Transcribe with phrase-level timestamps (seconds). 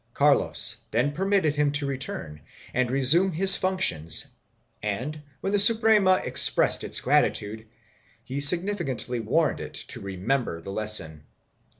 [0.15, 2.41] Carlos then permitted him to return
[2.73, 4.35] and resume his functions
[4.81, 7.67] and, when the Suprema expressed its gratitude,
[8.23, 11.25] he significantly warned it to remember the lesson.